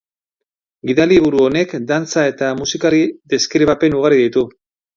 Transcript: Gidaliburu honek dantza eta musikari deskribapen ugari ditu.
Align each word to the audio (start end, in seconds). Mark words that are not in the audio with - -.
Gidaliburu 0.91 1.43
honek 1.49 1.75
dantza 1.93 2.25
eta 2.31 2.51
musikari 2.63 3.05
deskribapen 3.35 4.03
ugari 4.03 4.21
ditu. 4.27 4.49